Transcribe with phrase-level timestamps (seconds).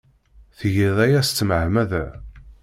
[0.57, 2.05] Tgiḍ aya s tmeɛmada.